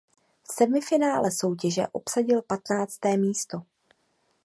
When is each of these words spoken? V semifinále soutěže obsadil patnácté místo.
V 0.43 0.51
semifinále 0.53 1.31
soutěže 1.31 1.87
obsadil 1.91 2.41
patnácté 2.47 3.17
místo. 3.17 3.61